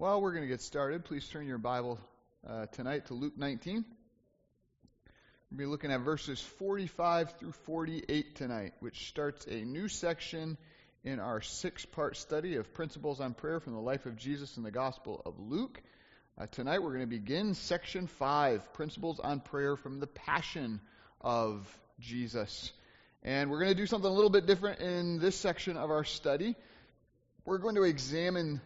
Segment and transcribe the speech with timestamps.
[0.00, 1.04] Well, we're going to get started.
[1.04, 1.98] Please turn your Bible
[2.48, 3.84] uh, tonight to Luke 19.
[5.50, 10.56] We'll be looking at verses 45 through 48 tonight, which starts a new section
[11.02, 14.62] in our six part study of Principles on Prayer from the life of Jesus in
[14.62, 15.82] the Gospel of Luke.
[16.40, 20.80] Uh, tonight we're going to begin section 5, Principles on Prayer from the Passion
[21.20, 21.66] of
[21.98, 22.70] Jesus.
[23.24, 26.04] And we're going to do something a little bit different in this section of our
[26.04, 26.54] study.
[27.44, 28.60] We're going to examine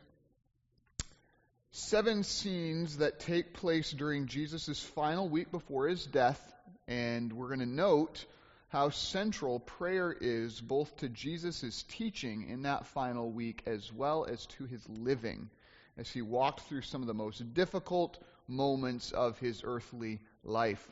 [1.74, 6.40] seven scenes that take place during Jesus' final week before his death,
[6.86, 8.26] and we're going to note
[8.68, 14.44] how central prayer is both to Jesus' teaching in that final week as well as
[14.46, 15.48] to his living
[15.96, 20.86] as he walked through some of the most difficult moments of his earthly life.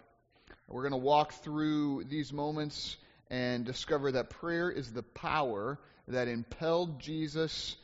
[0.66, 2.96] We're going to walk through these moments
[3.30, 7.76] and discover that prayer is the power that impelled Jesus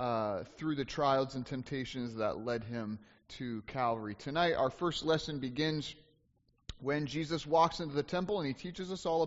[0.00, 4.14] uh, through the trials and temptations that led him to Calvary.
[4.14, 5.94] Tonight, our first lesson begins
[6.80, 9.22] when Jesus walks into the temple and he teaches us all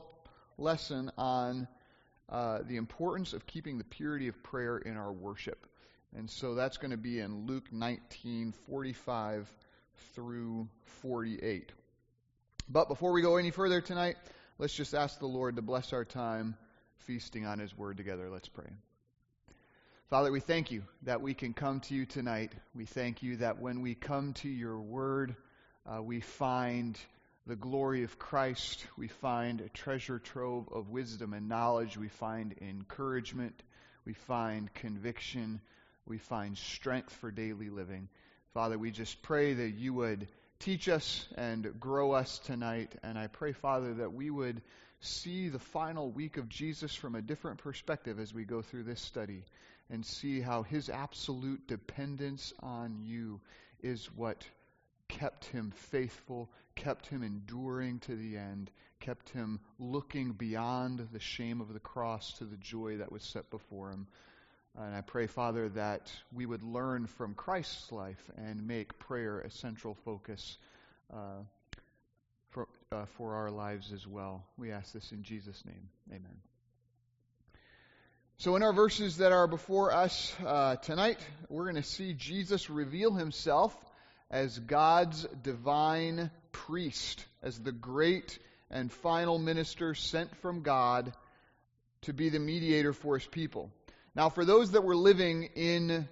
[0.58, 1.68] a lesson on
[2.28, 5.68] uh, the importance of keeping the purity of prayer in our worship.
[6.18, 9.48] And so that's going to be in Luke 19 45
[10.16, 10.68] through
[11.02, 11.72] 48.
[12.68, 14.16] But before we go any further tonight,
[14.58, 16.58] let's just ask the Lord to bless our time
[17.06, 18.28] feasting on His Word together.
[18.32, 18.72] Let's pray.
[20.14, 22.54] Father, we thank you that we can come to you tonight.
[22.76, 25.36] We thank you that when we come to your word,
[25.88, 27.00] uh, we find
[27.48, 28.86] the glory of Christ.
[28.96, 31.98] We find a treasure trove of wisdom and knowledge.
[31.98, 33.64] We find encouragement.
[34.06, 35.62] We find conviction.
[36.06, 38.08] We find strength for daily living.
[38.54, 40.28] Father, we just pray that you would
[40.60, 42.94] teach us and grow us tonight.
[43.02, 44.62] And I pray, Father, that we would
[45.00, 49.02] see the final week of Jesus from a different perspective as we go through this
[49.02, 49.44] study
[49.94, 53.40] and see how his absolute dependence on you
[53.84, 54.44] is what
[55.08, 61.62] kept him faithful, kept him enduring to the end, kept him looking beyond the shame
[61.62, 64.08] of the cross to the joy that was set before him.
[64.76, 69.52] And I pray, Father, that we would learn from Christ's life and make prayer a
[69.52, 70.58] central focus
[71.14, 71.44] uh,
[72.50, 74.44] for, uh, for our lives as well.
[74.58, 75.90] We ask this in Jesus' name.
[76.10, 76.53] Amen.
[78.38, 82.70] So, in our verses that are before us uh, tonight, we're going to see Jesus
[82.70, 83.74] reveal himself
[84.32, 88.40] as God's divine priest, as the great
[88.72, 91.14] and final minister sent from God
[92.02, 93.70] to be the mediator for his people.
[94.16, 96.10] Now, for those that were living in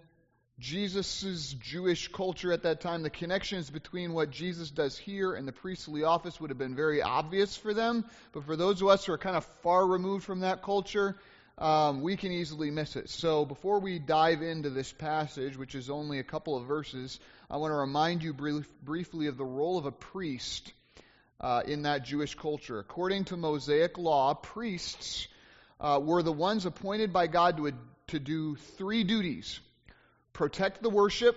[0.60, 5.52] Jesus' Jewish culture at that time, the connections between what Jesus does here and the
[5.52, 8.06] priestly office would have been very obvious for them.
[8.32, 11.18] But for those of us who are kind of far removed from that culture,
[11.58, 13.10] um, we can easily miss it.
[13.10, 17.20] So before we dive into this passage, which is only a couple of verses,
[17.50, 20.72] I want to remind you brief, briefly of the role of a priest
[21.40, 22.80] uh, in that Jewish culture.
[22.80, 25.28] According to Mosaic law, priests
[25.80, 27.74] uh, were the ones appointed by God to,
[28.08, 29.60] to do three duties
[30.34, 31.36] protect the worship,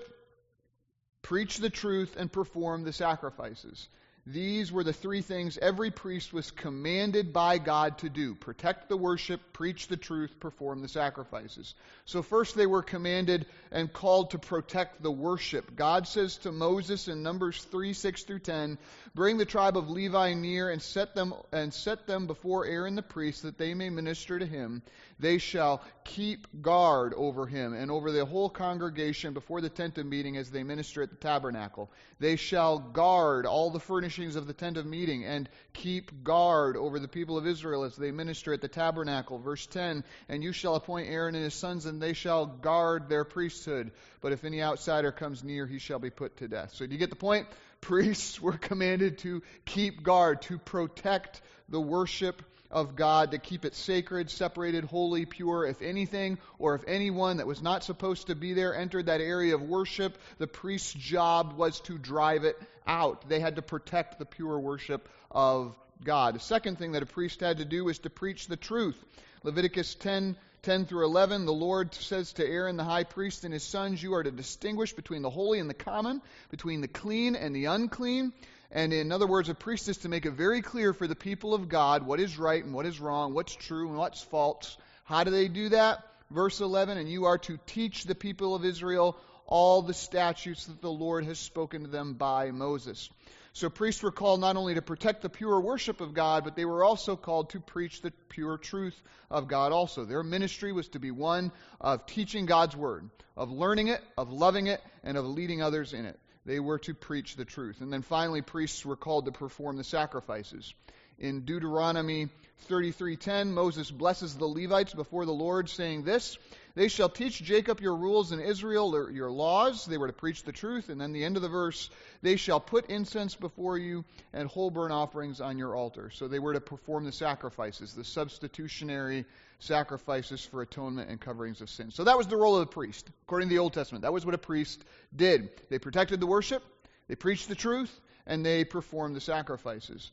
[1.20, 3.88] preach the truth, and perform the sacrifices.
[4.26, 8.96] These were the three things every priest was commanded by God to do protect the
[8.96, 11.74] worship, preach the truth, perform the sacrifices.
[12.06, 15.76] So, first, they were commanded and called to protect the worship.
[15.76, 18.78] God says to Moses in Numbers 3 6 through 10,
[19.14, 23.02] Bring the tribe of Levi near and set them, and set them before Aaron the
[23.02, 24.82] priest that they may minister to him.
[25.18, 30.06] They shall keep guard over him and over the whole congregation before the tent of
[30.06, 31.90] meeting as they minister at the tabernacle.
[32.18, 33.80] They shall guard all the
[34.14, 37.96] furnishings of the tent of meeting and keep guard over the people of Israel as
[37.96, 39.38] they minister at the tabernacle.
[39.38, 43.24] Verse 10 And you shall appoint Aaron and his sons, and they shall guard their
[43.24, 43.90] priesthood.
[44.20, 46.74] But if any outsider comes near, he shall be put to death.
[46.74, 47.48] So, do you get the point?
[47.80, 52.40] Priests were commanded to keep guard, to protect the worship
[52.74, 55.64] of God to keep it sacred, separated, holy, pure.
[55.64, 59.54] If anything or if anyone that was not supposed to be there entered that area
[59.54, 63.28] of worship, the priest's job was to drive it out.
[63.28, 66.34] They had to protect the pure worship of God.
[66.34, 68.96] The second thing that a priest had to do was to preach the truth.
[69.44, 73.62] Leviticus 10 10 through 11, the Lord says to Aaron the high priest and his
[73.62, 77.54] sons, You are to distinguish between the holy and the common, between the clean and
[77.54, 78.32] the unclean.
[78.70, 81.54] And in other words, a priest is to make it very clear for the people
[81.54, 84.76] of God what is right and what is wrong, what's true and what's false.
[85.04, 86.04] How do they do that?
[86.30, 89.16] Verse 11, and you are to teach the people of Israel
[89.46, 93.10] all the statutes that the Lord has spoken to them by Moses.
[93.52, 96.64] So priests were called not only to protect the pure worship of God, but they
[96.64, 99.00] were also called to preach the pure truth
[99.30, 100.04] of God also.
[100.04, 104.66] Their ministry was to be one of teaching God's word, of learning it, of loving
[104.66, 106.18] it, and of leading others in it.
[106.46, 107.80] They were to preach the truth.
[107.80, 110.74] And then finally, priests were called to perform the sacrifices.
[111.18, 112.28] In Deuteronomy
[112.68, 116.38] 33:10, Moses blesses the Levites before the Lord, saying this,
[116.74, 120.52] "They shall teach Jacob your rules and Israel your laws." They were to preach the
[120.52, 121.90] truth, and then the end of the verse,
[122.22, 126.38] "They shall put incense before you and whole burnt offerings on your altar." So they
[126.38, 129.24] were to perform the sacrifices, the substitutionary
[129.60, 131.90] sacrifices for atonement and coverings of sin.
[131.90, 134.02] So that was the role of the priest, according to the Old Testament.
[134.02, 134.84] That was what a priest
[135.14, 135.50] did.
[135.68, 136.62] They protected the worship,
[137.08, 140.10] they preached the truth, and they performed the sacrifices.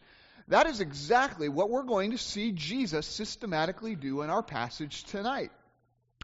[0.51, 5.50] That is exactly what we're going to see Jesus systematically do in our passage tonight.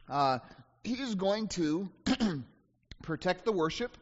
[0.09, 0.39] Uh,
[0.83, 1.89] he is going to
[3.03, 3.97] protect the worship,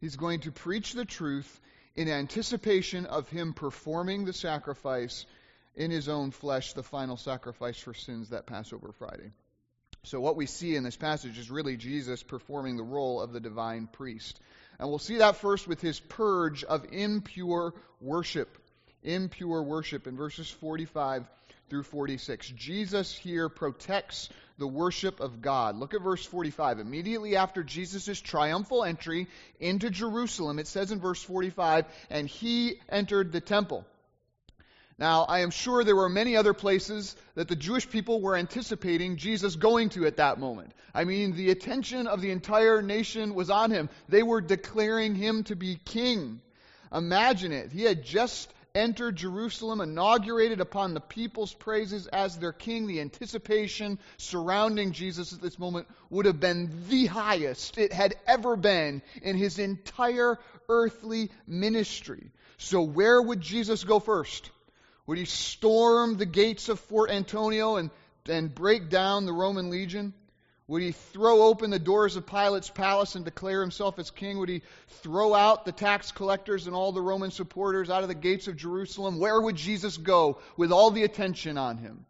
[0.00, 1.60] he's going to preach the truth
[1.96, 5.26] in anticipation of him performing the sacrifice
[5.74, 9.32] in his own flesh, the final sacrifice for sins that Passover Friday.
[10.04, 13.40] So, what we see in this passage is really Jesus performing the role of the
[13.40, 14.38] divine priest.
[14.78, 18.56] And we'll see that first with his purge of impure worship
[19.02, 21.28] impure worship in verses 45
[21.68, 22.48] through 46.
[22.50, 24.28] Jesus here protects
[24.58, 25.76] the worship of God.
[25.76, 26.80] Look at verse 45.
[26.80, 29.28] Immediately after Jesus' triumphal entry
[29.60, 33.84] into Jerusalem, it says in verse 45, and he entered the temple.
[34.98, 39.16] Now, I am sure there were many other places that the Jewish people were anticipating
[39.16, 40.72] Jesus going to at that moment.
[40.92, 43.90] I mean, the attention of the entire nation was on him.
[44.08, 46.40] They were declaring him to be king.
[46.92, 47.70] Imagine it.
[47.70, 53.98] He had just entered Jerusalem, inaugurated upon the people's praises as their king, the anticipation
[54.16, 59.36] surrounding Jesus at this moment would have been the highest it had ever been in
[59.36, 60.38] his entire
[60.68, 62.30] earthly ministry.
[62.56, 64.50] So, where would Jesus go first?
[65.06, 67.90] Would he storm the gates of Fort Antonio and,
[68.28, 70.14] and break down the Roman legion?
[70.68, 74.38] Would he throw open the doors of Pilate's palace and declare himself as king?
[74.38, 74.62] Would he
[75.02, 78.56] throw out the tax collectors and all the Roman supporters out of the gates of
[78.56, 79.18] Jerusalem?
[79.18, 82.04] Where would Jesus go with all the attention on him?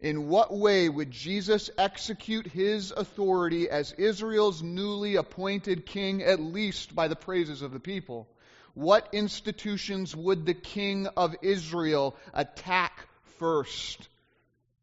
[0.00, 6.94] In what way would Jesus execute his authority as Israel's newly appointed king, at least
[6.94, 8.28] by the praises of the people?
[8.74, 13.08] What institutions would the king of Israel attack
[13.38, 14.06] first?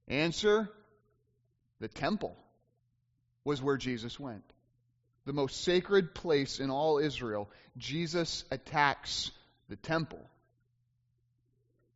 [0.07, 0.67] Answer
[1.79, 2.35] the temple
[3.45, 4.43] was where Jesus went.
[5.25, 9.31] The most sacred place in all Israel, Jesus attacks
[9.69, 10.19] the temple.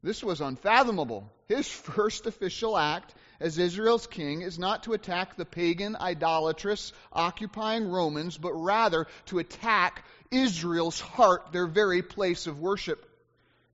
[0.01, 1.29] This was unfathomable.
[1.47, 7.89] His first official act as Israel's king is not to attack the pagan, idolatrous, occupying
[7.89, 13.05] Romans, but rather to attack Israel's heart, their very place of worship,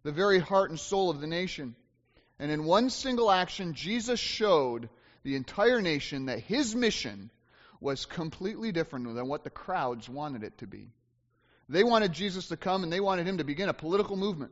[0.04, 1.76] the very heart and soul of the nation.
[2.40, 4.90] And in one single action, Jesus showed
[5.24, 7.30] the entire nation that his mission
[7.86, 10.90] was completely different than what the crowds wanted it to be.
[11.70, 14.52] They wanted Jesus to come and they wanted him to begin a political movement.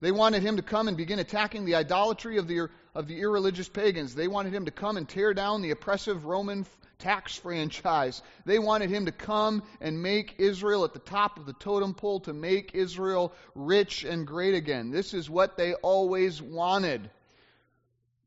[0.00, 3.68] They wanted him to come and begin attacking the idolatry of the, of the irreligious
[3.68, 4.14] pagans.
[4.14, 6.64] They wanted him to come and tear down the oppressive Roman
[6.98, 8.22] tax franchise.
[8.44, 12.20] They wanted him to come and make Israel at the top of the totem pole,
[12.20, 14.90] to make Israel rich and great again.
[14.90, 17.10] This is what they always wanted.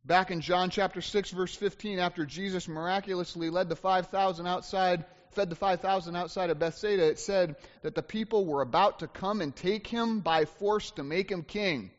[0.06, 5.50] Back in John chapter 6 verse 15 after Jesus miraculously led the 5000 outside fed
[5.50, 9.56] the 5000 outside of Bethsaida it said that the people were about to come and
[9.56, 11.90] take him by force to make him king.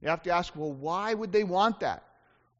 [0.00, 2.02] You have to ask, well, why would they want that?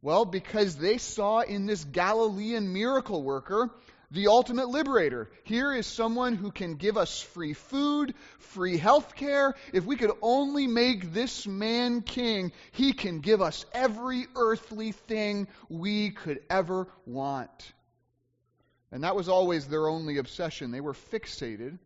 [0.02, 3.70] Well, because they saw in this Galilean miracle worker
[4.10, 5.30] the ultimate liberator.
[5.44, 9.54] Here is someone who can give us free food, free health care.
[9.72, 15.48] If we could only make this man king, he can give us every earthly thing
[15.68, 17.72] we could ever want.
[18.92, 20.72] And that was always their only obsession.
[20.72, 21.78] They were fixated,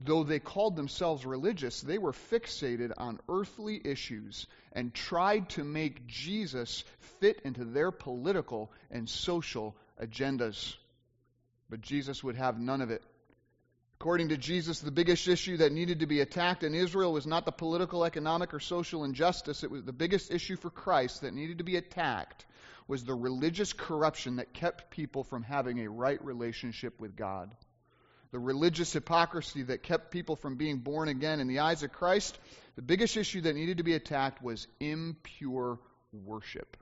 [0.00, 6.06] though they called themselves religious, they were fixated on earthly issues and tried to make
[6.06, 6.84] Jesus
[7.20, 10.76] fit into their political and social agendas.
[11.72, 13.02] But Jesus would have none of it.
[13.98, 17.46] According to Jesus, the biggest issue that needed to be attacked in Israel was not
[17.46, 19.64] the political, economic, or social injustice.
[19.64, 22.44] It was the biggest issue for Christ that needed to be attacked
[22.86, 27.50] was the religious corruption that kept people from having a right relationship with God.
[28.32, 31.40] The religious hypocrisy that kept people from being born again.
[31.40, 32.38] In the eyes of Christ,
[32.76, 35.78] the biggest issue that needed to be attacked was impure
[36.12, 36.76] worship.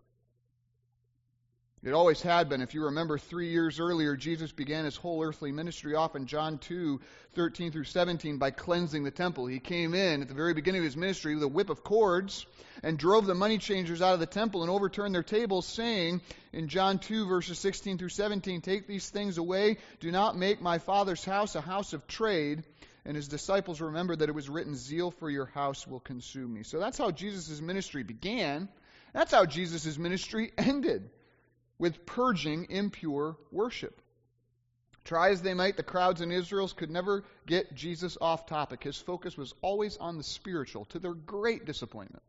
[1.82, 2.60] It always had been.
[2.60, 6.58] If you remember, three years earlier, Jesus began his whole earthly ministry off in John
[6.58, 7.00] 2
[7.32, 9.46] 13 through 17 by cleansing the temple.
[9.46, 12.44] He came in at the very beginning of his ministry with a whip of cords
[12.82, 16.20] and drove the money changers out of the temple and overturned their tables, saying
[16.52, 19.78] in John 2, verses 16 through 17, Take these things away.
[20.00, 22.62] Do not make my Father's house a house of trade.
[23.06, 26.62] And his disciples remembered that it was written, Zeal for your house will consume me.
[26.62, 28.68] So that's how Jesus' ministry began.
[29.14, 31.08] That's how Jesus' ministry ended
[31.80, 34.00] with purging impure worship.
[35.02, 38.84] Try as they might, the crowds in Israel could never get Jesus off topic.
[38.84, 42.22] His focus was always on the spiritual, to their great disappointment.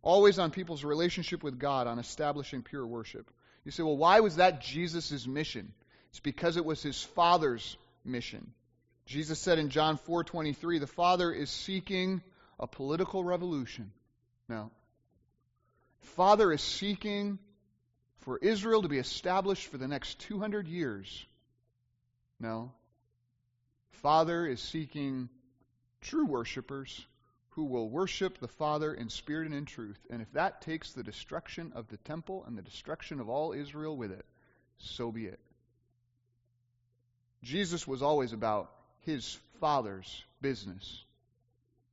[0.00, 3.28] Always on people's relationship with God, on establishing pure worship.
[3.64, 5.72] You say, well, why was that Jesus' mission?
[6.10, 8.52] It's because it was his Father's mission.
[9.06, 12.22] Jesus said in John 4:23, the Father is seeking
[12.60, 13.90] a political revolution.
[14.48, 14.70] No.
[16.14, 17.40] Father is seeking
[18.20, 21.26] for Israel to be established for the next 200 years.
[22.38, 22.72] No.
[24.02, 25.28] Father is seeking
[26.00, 27.06] true worshipers
[27.50, 29.98] who will worship the Father in spirit and in truth.
[30.08, 33.96] And if that takes the destruction of the temple and the destruction of all Israel
[33.96, 34.24] with it,
[34.78, 35.40] so be it.
[37.42, 41.04] Jesus was always about his Father's business.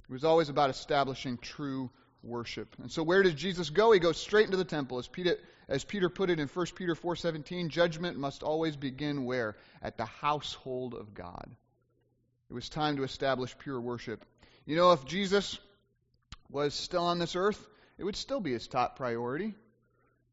[0.10, 1.90] It was always about establishing true
[2.24, 2.76] worship.
[2.82, 3.92] And so where did Jesus go?
[3.92, 5.00] He goes straight into the temple.
[5.00, 9.56] As Peter, as Peter put it in 1 Peter 4:17, judgment must always begin where?
[9.82, 11.50] At the household of God.
[12.50, 14.26] It was time to establish pure worship.
[14.66, 15.60] You know, if Jesus
[16.50, 19.54] was still on this earth, it would still be his top priority.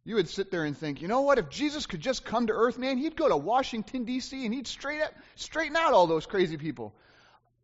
[0.05, 1.39] You would sit there and think, you know what?
[1.39, 4.45] If Jesus could just come to earth, man, he'd go to Washington D.C.
[4.45, 6.95] and he'd straight up, straighten out all those crazy people.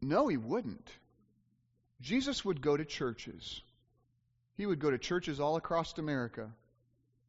[0.00, 0.88] No, he wouldn't.
[2.00, 3.60] Jesus would go to churches.
[4.61, 6.50] He would go to churches all across America.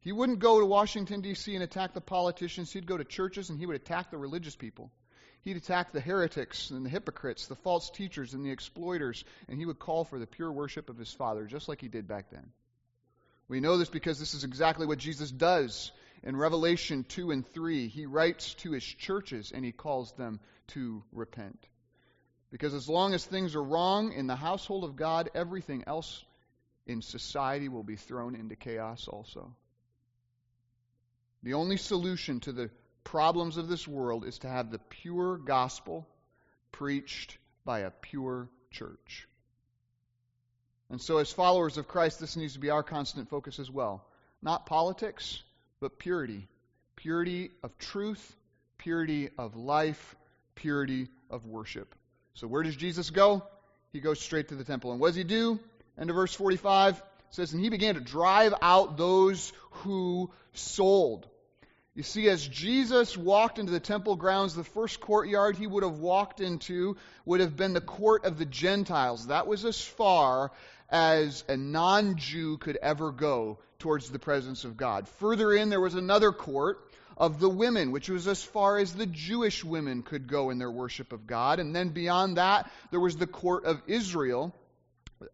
[0.00, 1.54] He wouldn't go to Washington, D.C.
[1.54, 2.70] and attack the politicians.
[2.70, 4.90] He'd go to churches and he would attack the religious people.
[5.40, 9.64] He'd attack the heretics and the hypocrites, the false teachers and the exploiters, and he
[9.64, 12.52] would call for the pure worship of his Father, just like he did back then.
[13.48, 15.90] We know this because this is exactly what Jesus does
[16.22, 17.88] in Revelation 2 and 3.
[17.88, 20.38] He writes to his churches and he calls them
[20.74, 21.66] to repent.
[22.50, 26.22] Because as long as things are wrong in the household of God, everything else
[26.86, 29.54] in society will be thrown into chaos also.
[31.42, 32.70] The only solution to the
[33.04, 36.08] problems of this world is to have the pure gospel
[36.70, 39.28] preached by a pure church.
[40.90, 44.04] And so, as followers of Christ, this needs to be our constant focus as well.
[44.42, 45.42] Not politics,
[45.80, 46.48] but purity.
[46.96, 48.36] Purity of truth,
[48.76, 50.16] purity of life,
[50.54, 51.94] purity of worship.
[52.34, 53.42] So, where does Jesus go?
[53.92, 54.92] He goes straight to the temple.
[54.92, 55.60] And what does he do?
[55.98, 61.26] End of verse 45 says, And he began to drive out those who sold.
[61.94, 65.98] You see, as Jesus walked into the temple grounds, the first courtyard he would have
[65.98, 66.96] walked into
[67.26, 69.26] would have been the court of the Gentiles.
[69.26, 70.52] That was as far
[70.88, 75.06] as a non Jew could ever go towards the presence of God.
[75.18, 76.78] Further in, there was another court
[77.18, 80.70] of the women, which was as far as the Jewish women could go in their
[80.70, 81.60] worship of God.
[81.60, 84.54] And then beyond that, there was the court of Israel,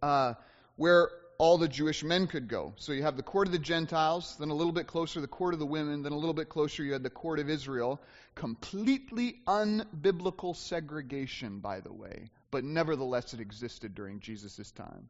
[0.03, 0.35] uh,
[0.79, 2.73] where all the Jewish men could go.
[2.77, 5.53] So you have the court of the Gentiles, then a little bit closer, the court
[5.53, 8.01] of the women, then a little bit closer, you had the court of Israel.
[8.35, 15.09] Completely unbiblical segregation, by the way, but nevertheless it existed during Jesus' time.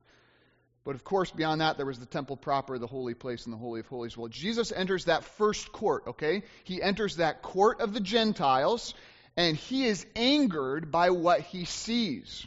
[0.85, 3.59] But of course, beyond that, there was the temple proper, the holy place, and the
[3.59, 4.17] Holy of Holies.
[4.17, 6.45] Well, Jesus enters that first court, okay?
[6.65, 8.95] He enters that court of the Gentiles,
[9.37, 12.47] and he is angered by what he sees.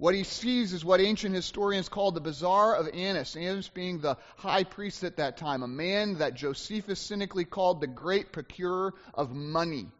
[0.00, 4.16] What he sees is what ancient historians call the Bazaar of Annas, Annas being the
[4.38, 9.34] high priest at that time, a man that Josephus cynically called the great procurer of
[9.34, 9.90] money.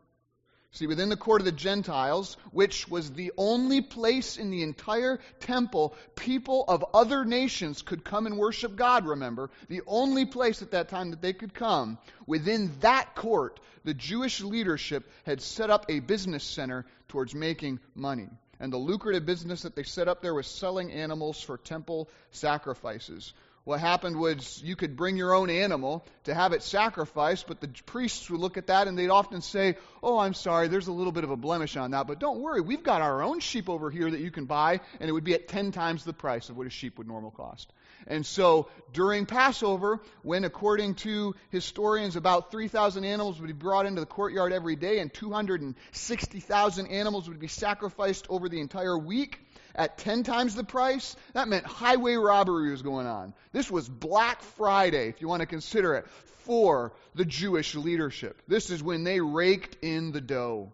[0.70, 5.20] See, within the court of the Gentiles, which was the only place in the entire
[5.38, 10.70] temple people of other nations could come and worship God, remember, the only place at
[10.70, 15.84] that time that they could come, within that court, the Jewish leadership had set up
[15.90, 18.30] a business center towards making money
[18.60, 23.32] and the lucrative business that they set up there was selling animals for temple sacrifices.
[23.64, 27.68] What happened was you could bring your own animal to have it sacrificed, but the
[27.86, 31.12] priests would look at that and they'd often say, Oh, I'm sorry, there's a little
[31.12, 33.90] bit of a blemish on that, but don't worry, we've got our own sheep over
[33.90, 36.56] here that you can buy, and it would be at 10 times the price of
[36.56, 37.70] what a sheep would normally cost.
[38.06, 44.00] And so during Passover, when according to historians about 3,000 animals would be brought into
[44.00, 49.40] the courtyard every day and 260,000 animals would be sacrificed over the entire week
[49.74, 53.34] at 10 times the price, that meant highway robbery was going on.
[53.52, 56.06] This was Black Friday, if you want to consider it,
[56.44, 58.42] for the Jewish leadership.
[58.48, 60.72] This is when they raked in the dough.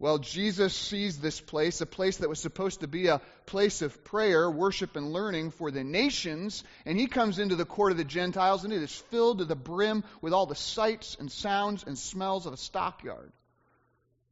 [0.00, 4.04] Well, Jesus sees this place, a place that was supposed to be a place of
[4.04, 8.04] prayer, worship, and learning for the nations, and he comes into the court of the
[8.04, 11.98] Gentiles, and it is filled to the brim with all the sights and sounds and
[11.98, 13.32] smells of a stockyard.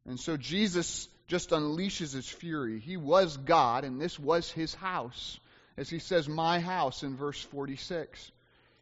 [0.05, 2.79] And so Jesus just unleashes his fury.
[2.79, 5.37] He was God, and this was his house,
[5.75, 8.31] as he says, My house in verse 46.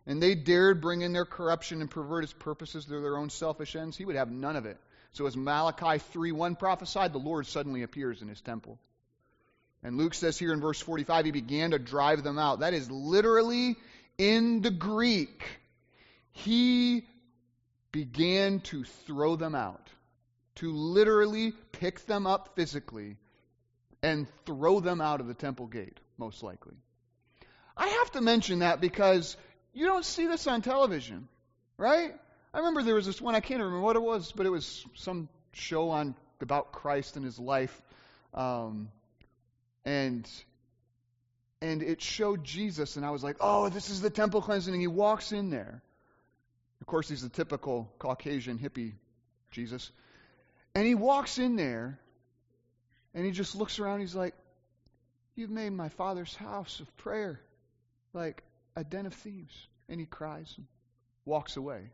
[0.05, 3.75] And they dared bring in their corruption and pervert his purposes to their own selfish
[3.75, 3.97] ends.
[3.97, 4.77] He would have none of it.
[5.15, 8.77] So as Malachi 3:1 prophesied, the Lord suddenly appears in his temple.
[9.81, 12.59] And Luke says here in verse 45, he began to drive them out.
[12.59, 13.77] That is literally
[14.17, 15.45] in the Greek.
[16.31, 17.07] He
[17.93, 19.87] began to throw them out,
[20.55, 23.15] to literally pick them up physically
[24.03, 26.75] and throw them out of the temple gate, most likely.
[27.77, 29.37] I have to mention that because
[29.73, 31.29] you don't see this on television,
[31.77, 32.13] right?
[32.55, 34.85] I remember there was this one, I can't remember what it was, but it was
[34.93, 37.81] some show on about Christ and his life.
[38.33, 38.87] Um,
[39.83, 40.25] and
[41.61, 44.73] and it showed Jesus, and I was like, oh, this is the temple cleansing.
[44.73, 45.81] And he walks in there.
[46.79, 48.93] Of course, he's the typical Caucasian hippie
[49.51, 49.91] Jesus.
[50.73, 51.99] And he walks in there,
[53.13, 53.99] and he just looks around.
[53.99, 54.33] He's like,
[55.35, 57.41] You've made my father's house of prayer
[58.13, 58.43] like
[58.77, 59.67] a den of thieves.
[59.89, 60.65] And he cries and
[61.25, 61.89] walks away.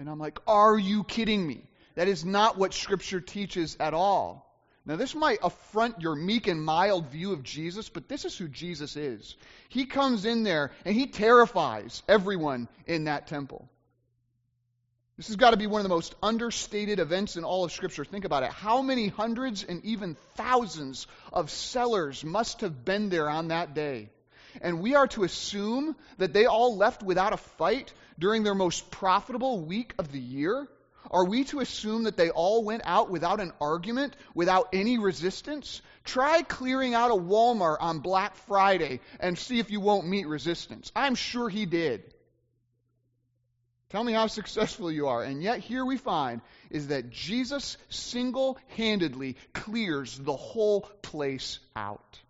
[0.00, 1.68] And I'm like, are you kidding me?
[1.94, 4.50] That is not what Scripture teaches at all.
[4.86, 8.48] Now, this might affront your meek and mild view of Jesus, but this is who
[8.48, 9.36] Jesus is.
[9.68, 13.68] He comes in there and he terrifies everyone in that temple.
[15.18, 18.06] This has got to be one of the most understated events in all of Scripture.
[18.06, 18.52] Think about it.
[18.52, 24.08] How many hundreds and even thousands of sellers must have been there on that day?
[24.60, 28.90] And we are to assume that they all left without a fight during their most
[28.90, 30.68] profitable week of the year?
[31.10, 35.82] Are we to assume that they all went out without an argument, without any resistance?
[36.04, 40.92] Try clearing out a Walmart on Black Friday and see if you won't meet resistance.
[40.94, 42.02] I'm sure he did.
[43.90, 45.22] Tell me how successful you are.
[45.22, 52.20] And yet, here we find is that Jesus single handedly clears the whole place out.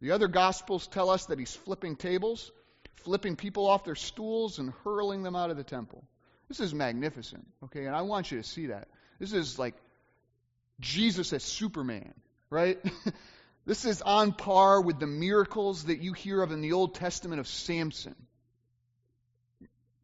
[0.00, 2.52] The other Gospels tell us that he's flipping tables,
[2.96, 6.04] flipping people off their stools, and hurling them out of the temple.
[6.48, 7.86] This is magnificent, okay?
[7.86, 8.88] And I want you to see that.
[9.18, 9.74] This is like
[10.80, 12.14] Jesus as Superman,
[12.48, 12.78] right?
[13.66, 17.40] this is on par with the miracles that you hear of in the Old Testament
[17.40, 18.14] of Samson.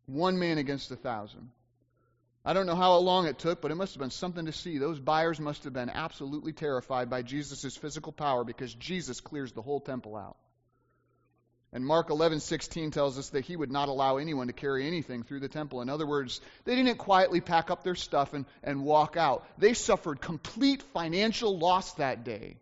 [0.06, 1.50] One man against a thousand.
[2.44, 4.76] I don't know how long it took, but it must have been something to see.
[4.76, 9.62] Those buyers must have been absolutely terrified by Jesus' physical power because Jesus clears the
[9.62, 10.36] whole temple out.
[11.72, 15.40] And Mark 11:16 tells us that he would not allow anyone to carry anything through
[15.40, 15.80] the temple.
[15.80, 19.44] In other words, they didn't quietly pack up their stuff and, and walk out.
[19.58, 22.58] They suffered complete financial loss that day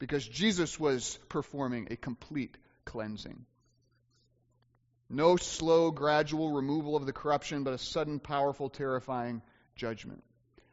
[0.00, 3.46] because Jesus was performing a complete cleansing.
[5.12, 9.42] No slow, gradual removal of the corruption, but a sudden, powerful, terrifying
[9.76, 10.24] judgment.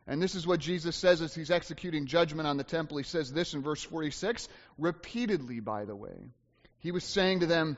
[0.07, 2.97] And this is what Jesus says as he's executing judgment on the temple.
[2.97, 4.47] He says this in verse 46,
[4.77, 6.15] repeatedly, by the way.
[6.79, 7.75] He was saying to them,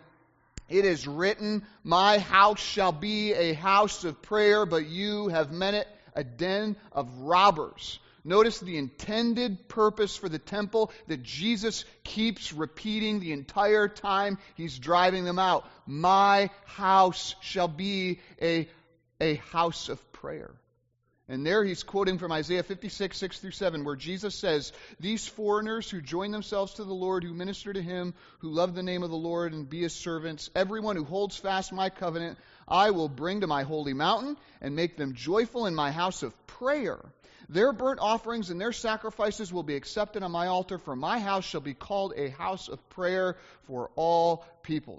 [0.70, 5.74] It is written, My house shall be a house of prayer, but you have made
[5.74, 8.00] it a den of robbers.
[8.24, 14.78] Notice the intended purpose for the temple that Jesus keeps repeating the entire time he's
[14.78, 15.68] driving them out.
[15.88, 18.70] My house shall be a,
[19.20, 20.52] a house of prayer.
[21.32, 25.90] And there he's quoting from Isaiah 56, 6 through 7, where Jesus says, These foreigners
[25.90, 29.10] who join themselves to the Lord, who minister to him, who love the name of
[29.10, 33.42] the Lord and be his servants, everyone who holds fast my covenant, I will bring
[33.42, 37.00] to my holy mountain and make them joyful in my house of prayer.
[37.52, 41.44] Their burnt offerings and their sacrifices will be accepted on my altar, for my house
[41.44, 44.46] shall be called a house of prayer for all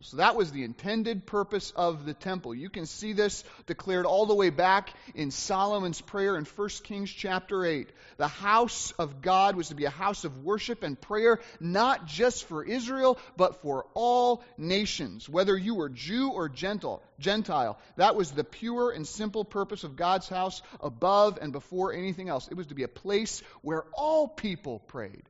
[0.03, 2.55] So that was the intended purpose of the temple.
[2.55, 7.11] You can see this declared all the way back in Solomon's prayer in 1 Kings
[7.11, 7.91] chapter 8.
[8.17, 12.45] The house of God was to be a house of worship and prayer, not just
[12.45, 17.03] for Israel, but for all nations, whether you were Jew or Gentile.
[17.19, 17.79] Gentile.
[17.97, 22.49] That was the pure and simple purpose of God's house above and before anything else.
[22.49, 25.23] It was to be a place where all people prayed.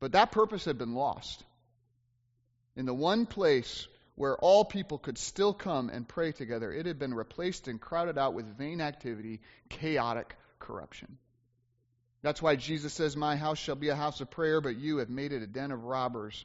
[0.00, 1.44] But that purpose had been lost.
[2.76, 6.98] In the one place where all people could still come and pray together, it had
[6.98, 11.18] been replaced and crowded out with vain activity, chaotic corruption.
[12.22, 15.08] That's why Jesus says, My house shall be a house of prayer, but you have
[15.08, 16.44] made it a den of robbers.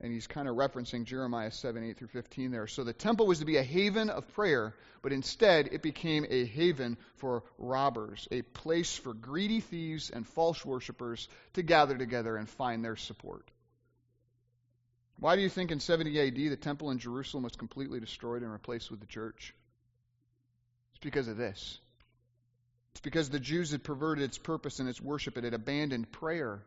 [0.00, 2.66] And he's kind of referencing Jeremiah 7, 8 through 15 there.
[2.66, 6.44] So the temple was to be a haven of prayer, but instead it became a
[6.44, 12.48] haven for robbers, a place for greedy thieves and false worshippers to gather together and
[12.48, 13.50] find their support.
[15.24, 18.52] Why do you think in 70 AD the temple in Jerusalem was completely destroyed and
[18.52, 19.54] replaced with the church?
[20.90, 21.78] It's because of this.
[22.92, 25.38] It's because the Jews had perverted its purpose and its worship.
[25.38, 26.60] It had abandoned prayer.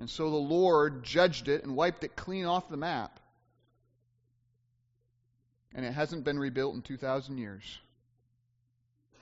[0.00, 3.20] And so the Lord judged it and wiped it clean off the map.
[5.72, 7.78] And it hasn't been rebuilt in 2,000 years.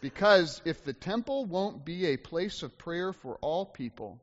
[0.00, 4.22] Because if the temple won't be a place of prayer for all people,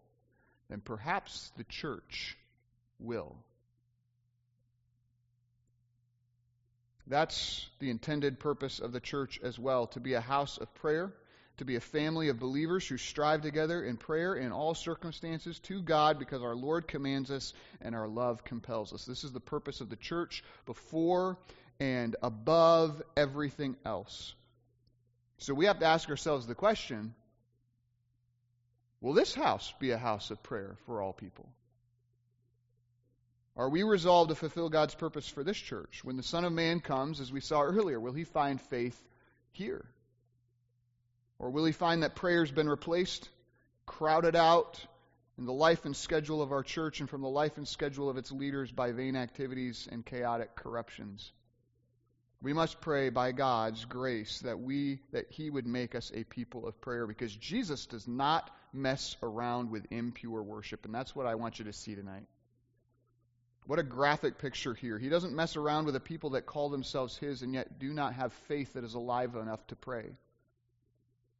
[0.67, 2.36] then perhaps the church
[2.99, 3.36] will.
[7.12, 11.12] That's the intended purpose of the church as well to be a house of prayer,
[11.58, 15.82] to be a family of believers who strive together in prayer in all circumstances to
[15.82, 19.04] God because our Lord commands us and our love compels us.
[19.04, 21.38] This is the purpose of the church before
[21.82, 24.34] and above everything else.
[25.39, 27.13] So we have to ask ourselves the question
[29.02, 31.50] will this house be a house of prayer for all people?
[33.57, 36.03] Are we resolved to fulfill God's purpose for this church?
[36.03, 38.99] When the Son of Man comes, as we saw earlier, will he find faith
[39.51, 39.85] here?
[41.37, 43.27] Or will he find that prayer's been replaced,
[43.85, 44.79] crowded out
[45.37, 48.17] in the life and schedule of our church and from the life and schedule of
[48.17, 51.31] its leaders by vain activities and chaotic corruptions?
[52.41, 56.65] We must pray by God's grace that we that he would make us a people
[56.65, 61.35] of prayer because Jesus does not mess around with impure worship and that's what I
[61.35, 62.25] want you to see tonight.
[63.67, 64.97] What a graphic picture here.
[64.97, 68.13] He doesn't mess around with the people that call themselves his and yet do not
[68.13, 70.12] have faith that is alive enough to pray.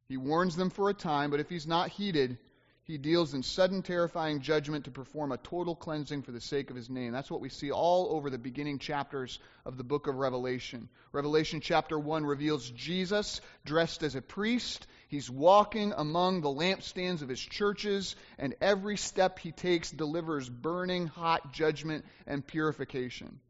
[0.08, 2.38] He warns them for a time, but if he's not heeded,
[2.84, 6.76] he deals in sudden, terrifying judgment to perform a total cleansing for the sake of
[6.76, 7.14] his name.
[7.14, 10.90] That's what we see all over the beginning chapters of the book of Revelation.
[11.14, 14.86] Revelation chapter 1 reveals Jesus dressed as a priest.
[15.12, 21.08] He's walking among the lampstands of his churches, and every step he takes delivers burning
[21.08, 23.42] hot judgment and purification.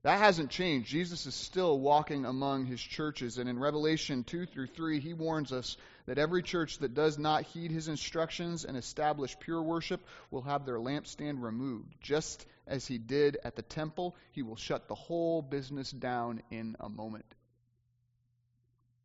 [0.00, 0.88] That hasn't changed.
[0.88, 3.36] Jesus is still walking among his churches.
[3.36, 7.42] And in Revelation 2 through 3, he warns us that every church that does not
[7.42, 11.94] heed his instructions and establish pure worship will have their lampstand removed.
[12.00, 16.76] Just as he did at the temple, he will shut the whole business down in
[16.80, 17.26] a moment.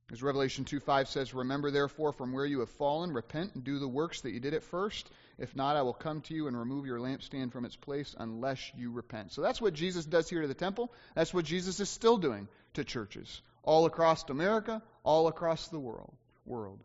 [0.09, 3.77] As Revelation 2 5 says, Remember therefore from where you have fallen, repent and do
[3.77, 5.09] the works that you did at first.
[5.37, 8.71] If not, I will come to you and remove your lampstand from its place unless
[8.77, 9.33] you repent.
[9.33, 10.93] So that's what Jesus does here to the temple.
[11.13, 16.15] That's what Jesus is still doing to churches all across America, all across the world.
[16.45, 16.79] world.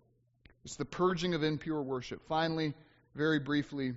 [0.64, 2.26] It's the purging of impure worship.
[2.26, 2.74] Finally,
[3.14, 3.94] very briefly,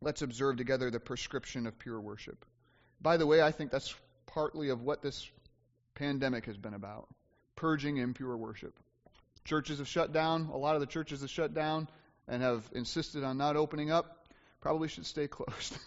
[0.00, 2.42] let's observe together the prescription of pure worship.
[3.02, 5.30] By the way, I think that's partly of what this
[5.94, 7.06] pandemic has been about
[7.56, 8.74] purging impure worship.
[9.44, 10.50] Churches have shut down.
[10.52, 11.88] A lot of the churches have shut down
[12.28, 14.26] and have insisted on not opening up.
[14.60, 15.78] Probably should stay closed.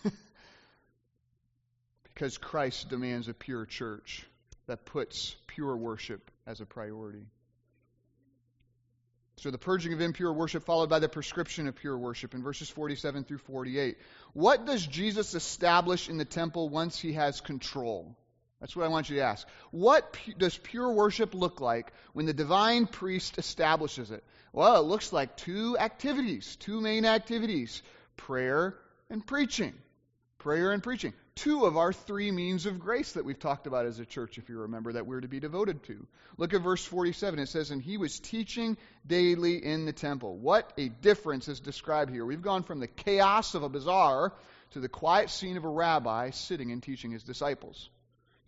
[2.14, 4.26] because Christ demands a pure church
[4.68, 7.26] that puts pure worship as a priority.
[9.38, 12.70] So the purging of impure worship followed by the prescription of pure worship in verses
[12.70, 13.98] 47 through 48.
[14.34, 18.18] What does Jesus establish in the temple once he has control?
[18.60, 19.48] That's what I want you to ask.
[19.72, 24.24] What pu- does pure worship look like when the divine priest establishes it?
[24.52, 27.82] Well, it looks like two activities, two main activities
[28.18, 28.76] prayer
[29.10, 29.74] and preaching.
[30.40, 31.14] Prayer and preaching.
[31.36, 34.50] Two of our three means of grace that we've talked about as a church, if
[34.50, 36.06] you remember, that we're to be devoted to.
[36.38, 37.40] Look at verse 47.
[37.40, 40.38] It says, And he was teaching daily in the temple.
[40.38, 42.26] What a difference is described here.
[42.26, 44.34] We've gone from the chaos of a bazaar
[44.72, 47.90] to the quiet scene of a rabbi sitting and teaching his disciples.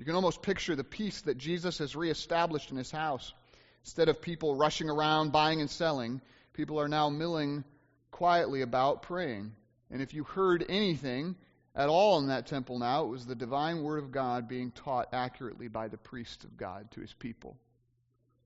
[0.01, 3.35] You can almost picture the peace that Jesus has reestablished in his house.
[3.83, 6.21] Instead of people rushing around buying and selling,
[6.53, 7.63] people are now milling
[8.09, 9.51] quietly about praying.
[9.91, 11.35] And if you heard anything
[11.75, 15.09] at all in that temple now, it was the divine word of God being taught
[15.13, 17.55] accurately by the priest of God to his people.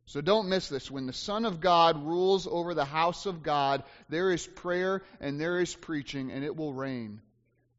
[0.07, 0.91] So don't miss this.
[0.91, 5.39] When the Son of God rules over the house of God, there is prayer and
[5.39, 7.21] there is preaching, and it will reign.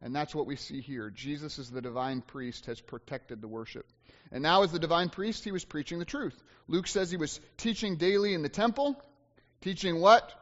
[0.02, 1.10] And that's what we see here.
[1.10, 3.86] Jesus, as the divine priest, has protected the worship.
[4.30, 6.40] And now, as the divine priest, he was preaching the truth.
[6.68, 9.00] Luke says he was teaching daily in the temple.
[9.62, 10.32] Teaching what?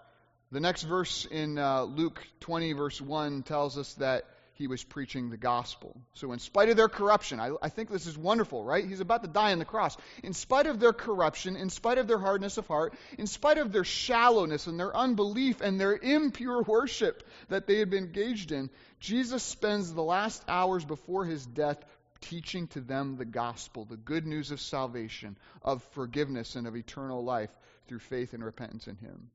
[0.50, 5.30] The next verse in uh, Luke 20, verse 1, tells us that he was preaching
[5.30, 6.00] the gospel.
[6.14, 8.86] So, in spite of their corruption, I, I, think this is wonderful, right?
[8.86, 9.96] He's about to die on the cross.
[10.22, 13.72] In spite of their corruption, in spite of their hardness of heart, in spite of
[13.72, 18.70] their shallowness and their unbelief and their impure worship that they had been engaged in,
[19.00, 21.84] Jesus spends the last hours before his death
[22.20, 27.24] teaching to them the gospel, the good news of salvation, of forgiveness, and of eternal
[27.24, 27.50] life
[27.86, 29.30] through faith and repentance in him.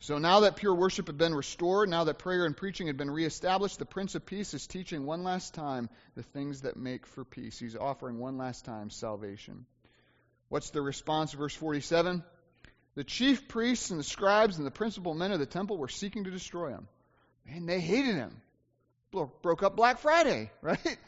[0.00, 3.10] So now that pure worship had been restored, now that prayer and preaching had been
[3.10, 7.24] reestablished, the Prince of Peace is teaching one last time the things that make for
[7.24, 7.58] peace.
[7.58, 9.66] He's offering one last time salvation.
[10.50, 11.32] What's the response?
[11.32, 12.22] Verse 47
[12.94, 16.24] The chief priests and the scribes and the principal men of the temple were seeking
[16.24, 16.86] to destroy him.
[17.48, 18.40] And they hated him.
[19.10, 20.98] Broke up Black Friday, right?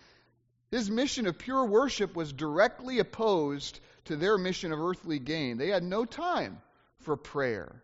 [0.72, 5.58] His mission of pure worship was directly opposed to their mission of earthly gain.
[5.58, 6.60] They had no time
[6.98, 7.82] for prayer.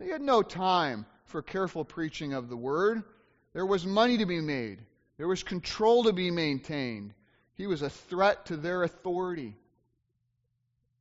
[0.00, 3.02] They had no time for careful preaching of the word.
[3.52, 4.80] There was money to be made,
[5.18, 7.14] there was control to be maintained.
[7.54, 9.54] He was a threat to their authority.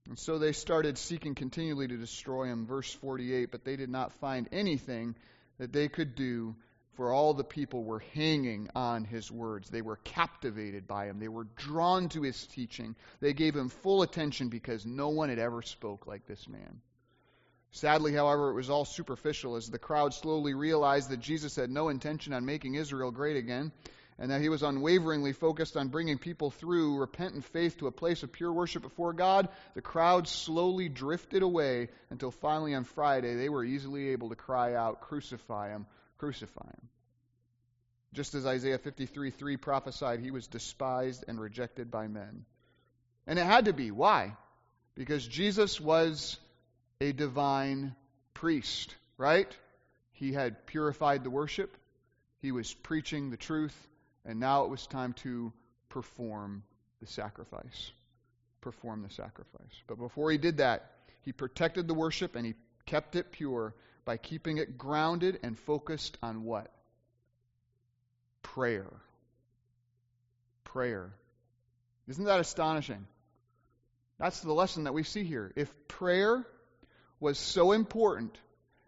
[0.10, 2.66] And so they started seeking continually to destroy him.
[2.66, 5.16] Verse 48 But they did not find anything
[5.58, 6.56] that they could do,
[6.96, 9.70] for all the people were hanging on his words.
[9.70, 11.20] They were captivated by him.
[11.20, 12.98] They were drawn to his teaching.
[13.22, 16.82] They gave him full attention because no one had ever spoke like this man.
[17.72, 21.90] Sadly, however, it was all superficial as the crowd slowly realized that Jesus had no
[21.90, 23.72] intention on making Israel great again,
[24.18, 28.24] and that he was unwaveringly focused on bringing people through repentant faith to a place
[28.24, 29.48] of pure worship before God.
[29.76, 34.74] The crowd slowly drifted away until finally on Friday they were easily able to cry
[34.74, 35.86] out, Crucify him,
[36.18, 36.90] crucify him.
[38.14, 42.46] Just as Isaiah 53 3 prophesied, he was despised and rejected by men.
[43.28, 43.92] And it had to be.
[43.92, 44.36] Why?
[44.96, 46.38] Because Jesus was
[47.02, 47.96] a divine
[48.34, 49.56] priest, right?
[50.14, 51.76] He had purified the worship,
[52.42, 53.76] he was preaching the truth,
[54.26, 55.54] and now it was time to
[55.90, 56.64] perform
[57.00, 57.92] the sacrifice.
[58.62, 59.84] Perform the sacrifice.
[59.88, 64.18] But before he did that, he protected the worship and he kept it pure by
[64.18, 66.72] keeping it grounded and focused on what?
[68.42, 68.92] Prayer.
[70.66, 71.12] Prayer.
[72.08, 73.06] Isn't that astonishing?
[74.18, 75.54] That's the lesson that we see here.
[75.56, 76.46] If prayer
[77.20, 78.38] was so important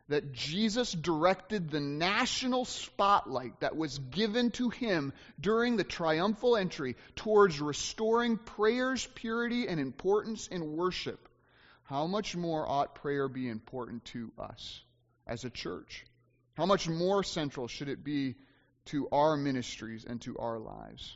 [0.07, 6.97] that Jesus directed the national spotlight that was given to him during the triumphal entry
[7.15, 11.29] towards restoring prayer's purity and importance in worship,
[11.83, 14.81] how much more ought prayer be important to us
[15.25, 16.05] as a church?
[16.55, 18.35] How much more central should it be
[18.85, 21.15] to our ministries and to our lives?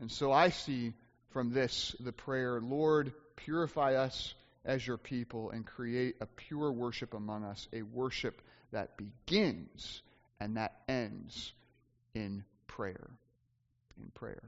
[0.00, 0.92] And so I see
[1.30, 4.34] from this the prayer, Lord, purify us
[4.64, 8.40] as your people and create a pure worship among us, a worship
[8.72, 10.02] that begins
[10.40, 11.52] and that ends
[12.14, 13.10] in prayer.
[14.00, 14.42] In prayer.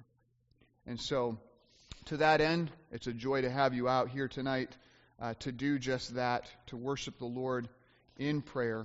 [0.87, 1.39] And so,
[2.07, 4.71] to that end, it's a joy to have you out here tonight
[5.21, 7.69] uh, to do just that, to worship the Lord
[8.17, 8.85] in prayer.